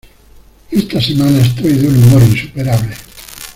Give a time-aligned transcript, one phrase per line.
[0.71, 2.97] Esta semana estoy de un humor insuperable.